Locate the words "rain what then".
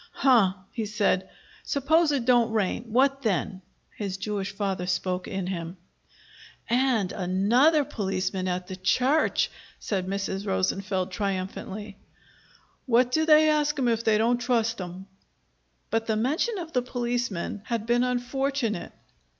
2.51-3.61